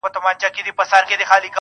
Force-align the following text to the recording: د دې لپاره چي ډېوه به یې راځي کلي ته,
د 0.03 0.03
دې 0.03 0.07
لپاره 0.07 0.37
چي 0.39 0.61
ډېوه 0.65 0.77
به 0.77 0.83
یې 0.83 0.91
راځي 0.91 1.09
کلي 1.09 1.23
ته, 1.41 1.47